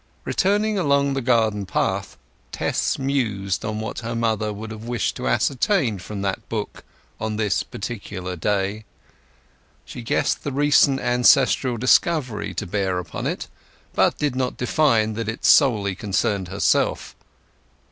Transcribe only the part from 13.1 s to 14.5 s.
it, but did